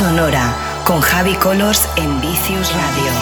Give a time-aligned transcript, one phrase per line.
[0.00, 3.12] Sonora con Javi Colors en Vicious Radio.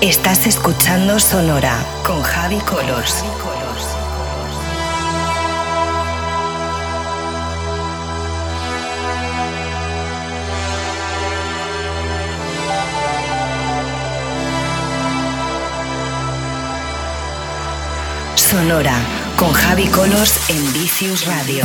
[0.00, 3.24] Estás escuchando Sonora con Javi Colors.
[18.50, 18.94] Sonora
[19.36, 21.64] con Javi Colors en Vicious Radio.